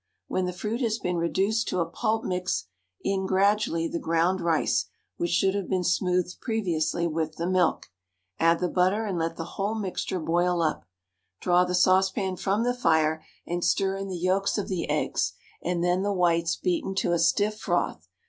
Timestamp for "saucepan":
11.75-12.35